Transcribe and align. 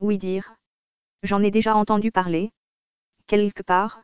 Oui 0.00 0.18
dire. 0.18 0.56
J'en 1.22 1.42
ai 1.42 1.50
déjà 1.50 1.76
entendu 1.76 2.12
parler. 2.12 2.52
Quelque 3.28 3.62
part. 3.62 4.02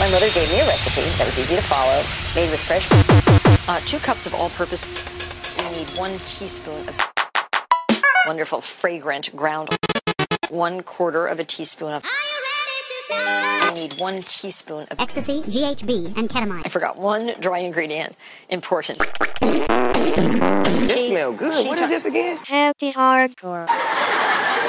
My 0.00 0.10
mother 0.10 0.28
gave 0.30 0.50
me 0.50 0.58
a 0.58 0.66
recipe 0.66 1.02
that 1.16 1.26
was 1.26 1.38
easy 1.38 1.54
to 1.54 1.62
follow, 1.62 2.02
made 2.34 2.50
with 2.50 2.58
fresh. 2.58 2.88
Uh, 3.68 3.78
two 3.86 3.98
cups 3.98 4.26
of 4.26 4.34
all-purpose. 4.34 4.84
You 5.58 5.78
need 5.78 5.88
one 5.96 6.10
teaspoon 6.18 6.88
of 6.88 7.12
wonderful 8.26 8.60
fragrant 8.60 9.36
ground. 9.36 9.68
One 10.50 10.82
quarter 10.82 11.28
of 11.28 11.38
a 11.38 11.44
teaspoon 11.44 11.92
of. 11.92 12.02
I 13.12 13.72
need 13.76 13.94
one 14.00 14.20
teaspoon 14.20 14.88
of 14.90 14.98
Ecstasy, 14.98 15.42
GHB, 15.42 16.18
and 16.18 16.28
ketamine. 16.28 16.62
I 16.66 16.68
forgot 16.68 16.96
one 16.98 17.34
dry 17.38 17.58
ingredient. 17.58 18.16
Important. 18.48 18.98
This 19.40 21.08
smell 21.08 21.32
good. 21.32 21.64
What 21.64 21.78
is 21.78 21.90
this 21.90 22.06
again? 22.06 22.38
Happy 22.38 22.92
hardcore. 22.92 23.68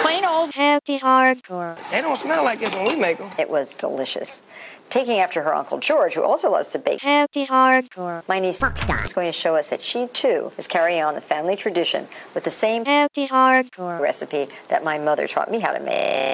Plain 0.10 0.26
old. 0.26 0.52
Happy 0.56 0.98
hardcore. 0.98 1.92
They 1.92 2.02
don't 2.02 2.18
smell 2.18 2.44
like 2.44 2.60
this 2.60 2.74
when 2.74 2.86
we 2.86 2.96
make 2.96 3.20
them. 3.20 3.30
It 3.38 3.48
was 3.48 3.76
delicious. 3.76 4.42
Taking 4.90 5.20
after 5.20 5.44
her 5.44 5.54
uncle 5.54 5.78
George, 5.78 6.16
who 6.16 6.24
also 6.24 6.50
loves 6.50 6.70
to 6.70 6.80
bake. 6.80 7.00
Happy 7.00 7.46
hardcore. 7.46 8.24
My 8.28 8.40
niece 8.40 8.60
Foxstar. 8.60 9.06
is 9.06 9.14
going 9.14 9.28
to 9.28 9.32
show 9.32 9.56
us 9.56 9.68
that 9.70 9.84
she 9.84 10.08
too 10.08 10.52
is 10.58 10.66
carrying 10.68 11.04
on 11.04 11.14
the 11.14 11.22
family 11.22 11.56
tradition 11.56 12.08
with 12.34 12.44
the 12.44 12.50
same 12.50 12.86
Happy 12.86 13.28
hardcore. 13.28 14.00
recipe 14.00 14.48
that 14.70 14.84
my 14.84 14.98
mother 14.98 15.28
taught 15.28 15.52
me 15.52 15.60
how 15.60 15.74
to 15.74 15.80
make. 15.80 16.34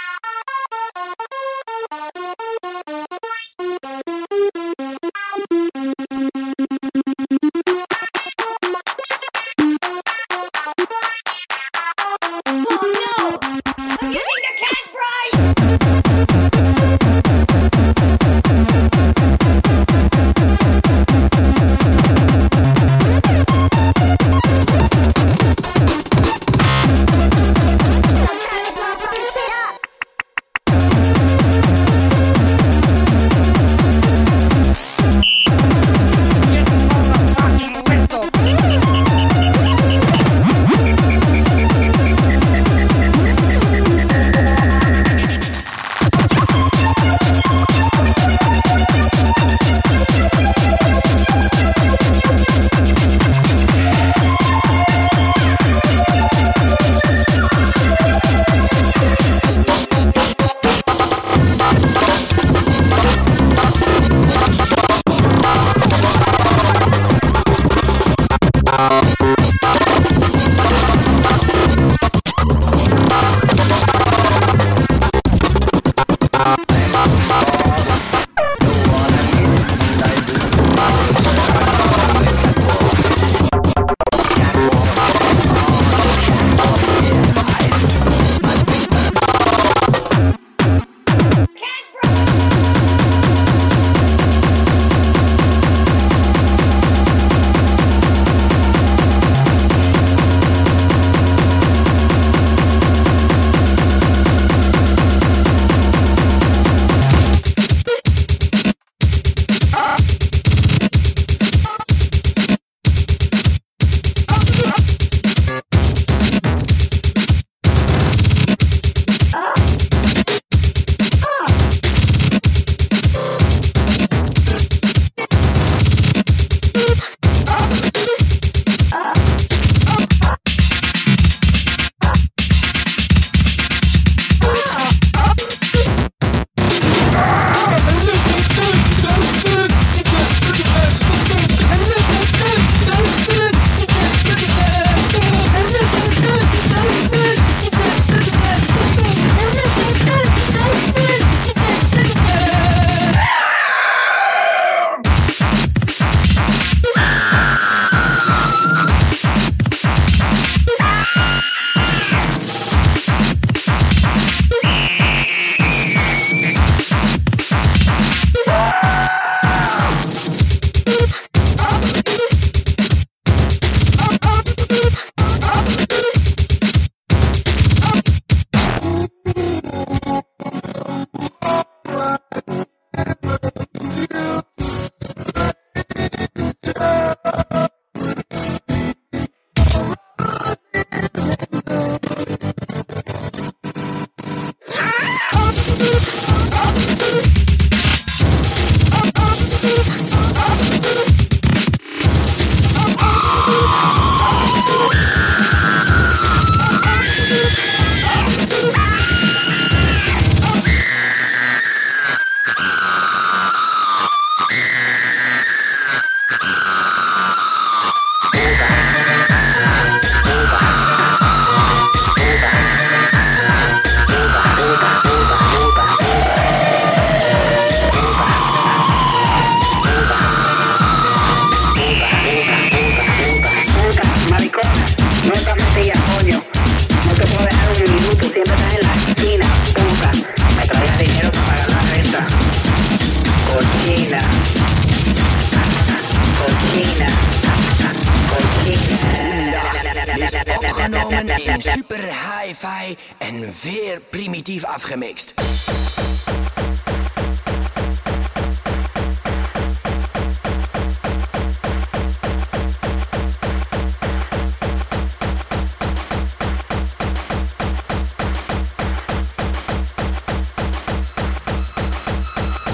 en 251.55 251.61
super 251.61 252.03
hi-fi 252.03 252.97
en 253.17 253.39
weer 253.61 254.01
primitief 254.09 254.63
afgemixt. 254.63 255.33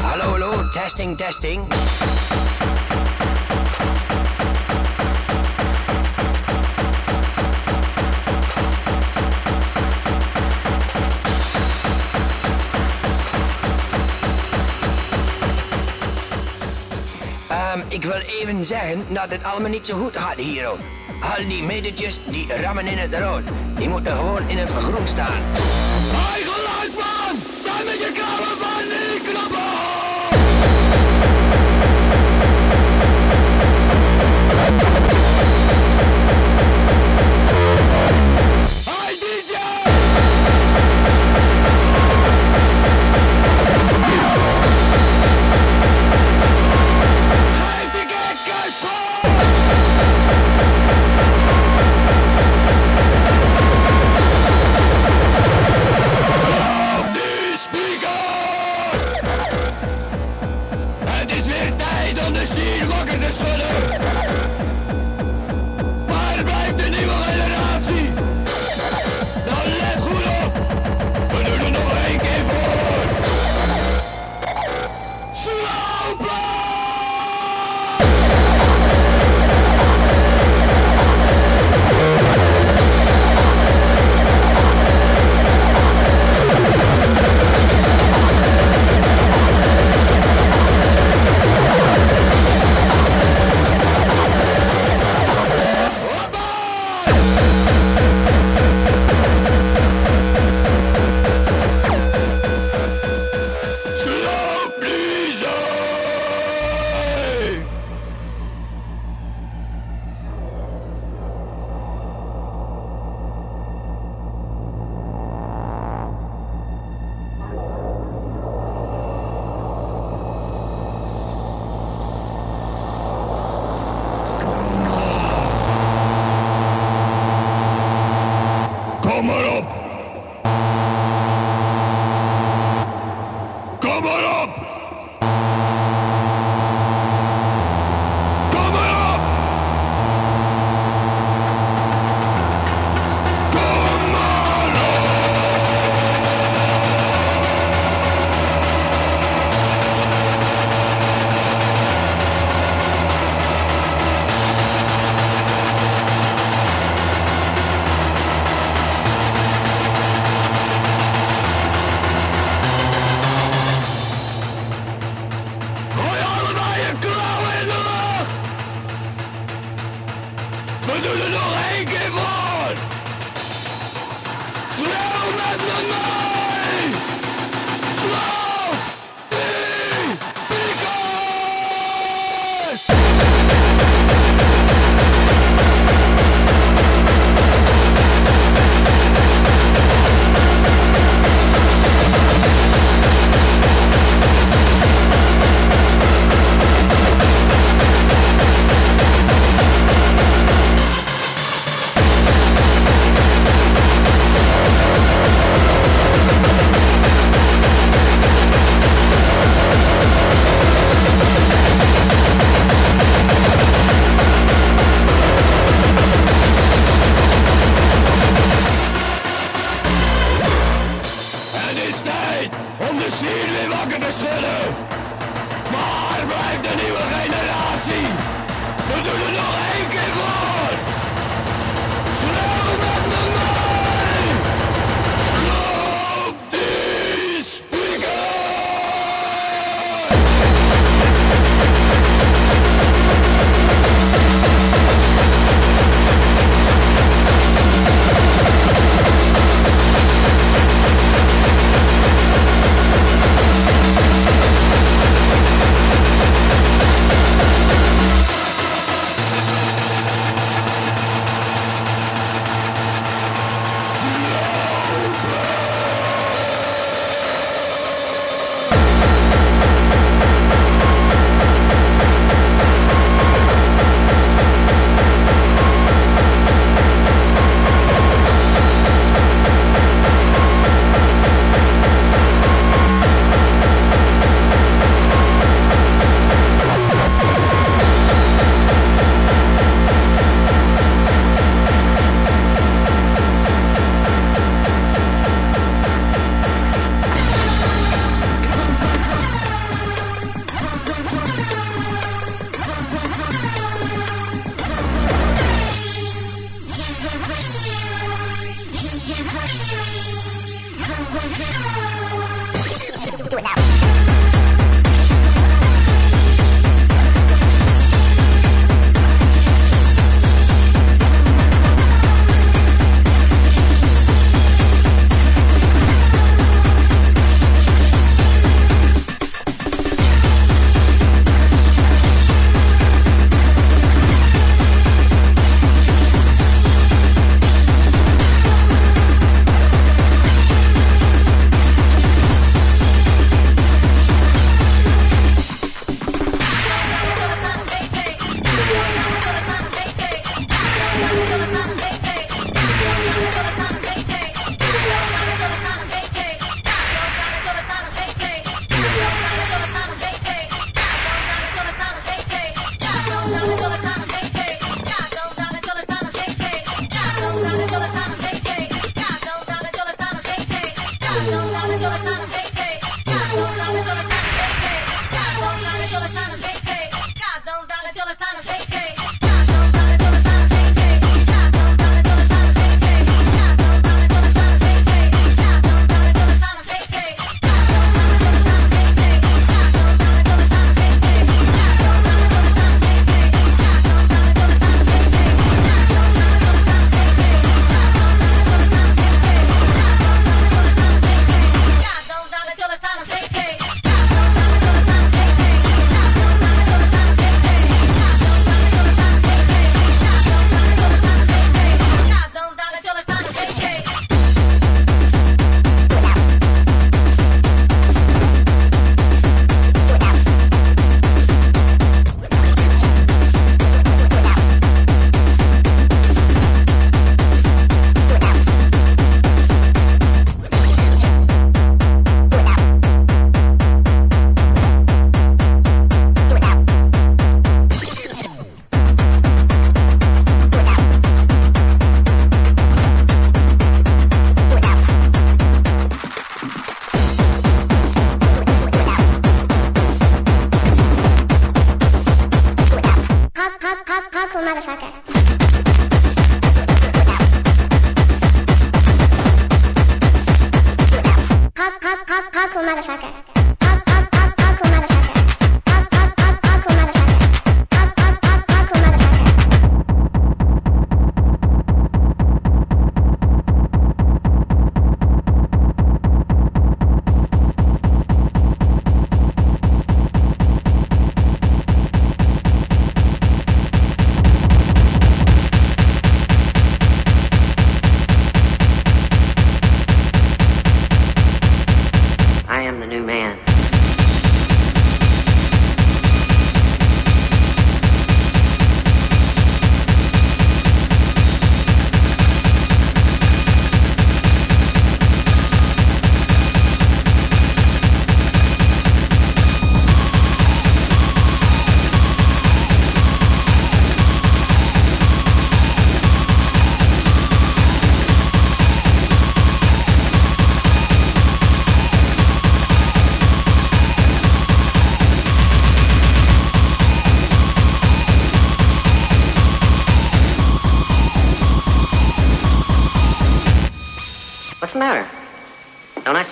Hallo, 0.02 0.32
hallo, 0.32 0.70
testing, 0.70 1.17
testing. 1.17 1.67
Ik 18.02 18.08
wil 18.08 18.22
even 18.40 18.66
zeggen 18.66 19.06
dat 19.10 19.30
het 19.30 19.44
allemaal 19.44 19.70
niet 19.70 19.86
zo 19.86 19.98
goed 19.98 20.18
gaat 20.18 20.38
hier. 20.38 20.68
Al 20.68 21.48
die 21.48 21.64
metertjes 21.64 22.20
die 22.26 22.48
rammen 22.62 22.86
in 22.88 22.98
het 22.98 23.14
rood. 23.14 23.44
Die 23.78 23.90
moeten 23.90 24.16
gewoon 24.16 24.50
in 24.50 24.58
het 24.58 24.72
groen 24.72 25.08
staan. 25.08 25.42
Hoi! 26.12 26.44
Daar 27.66 27.84
met 27.86 28.00
je 28.00 28.12
kamer 28.18 28.58
van 28.58 28.84
die 28.90 29.32
knoppen! 29.32 29.72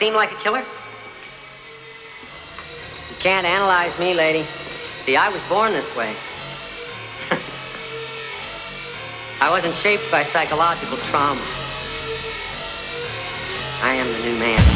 Seem 0.10 0.15
like 0.15 0.32
a 0.32 0.36
killer? 0.36 0.60
You 3.10 3.15
can't 3.19 3.45
analyze 3.45 3.98
me, 4.00 4.15
lady. 4.15 4.45
See, 5.06 5.15
I 5.15 5.30
was 5.30 5.41
born 5.48 5.72
this 5.72 5.95
way. 5.95 6.15
I 9.41 9.52
wasn't 9.52 9.76
shaped 9.76 10.10
by 10.10 10.24
psychological 10.24 10.98
trauma. 11.10 11.45
I 13.82 13.93
am 13.93 14.12
the 14.12 14.19
new 14.32 14.39
man. 14.39 14.69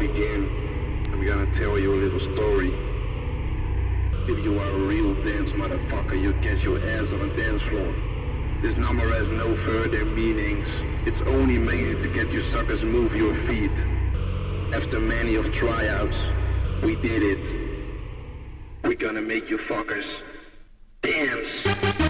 begin, 0.00 0.48
I'm 1.12 1.26
gonna 1.26 1.52
tell 1.54 1.78
you 1.78 1.92
a 1.92 2.00
little 2.04 2.20
story. 2.20 2.72
If 4.26 4.42
you 4.42 4.58
are 4.58 4.70
a 4.70 4.78
real 4.78 5.14
dance 5.22 5.50
motherfucker, 5.50 6.20
you 6.20 6.32
get 6.40 6.62
your 6.62 6.78
ass 6.78 7.12
on 7.12 7.20
a 7.20 7.36
dance 7.36 7.60
floor. 7.62 7.94
This 8.62 8.76
number 8.76 9.06
has 9.10 9.28
no 9.28 9.54
further 9.56 10.06
meanings. 10.06 10.66
It's 11.04 11.20
only 11.20 11.58
made 11.58 12.00
to 12.00 12.08
get 12.08 12.32
you 12.32 12.40
suckers 12.40 12.82
move 12.82 13.14
your 13.14 13.34
feet. 13.46 13.76
After 14.72 14.98
many 14.98 15.34
of 15.34 15.52
tryouts, 15.52 16.16
we 16.82 16.96
did 16.96 17.22
it. 17.22 17.44
We're 18.82 18.94
gonna 18.94 19.20
make 19.20 19.50
you 19.50 19.58
fuckers 19.58 20.22
dance. 21.02 22.09